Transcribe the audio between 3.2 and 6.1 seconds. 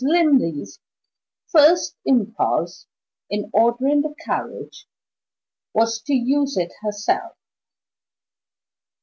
in ordering the carriage was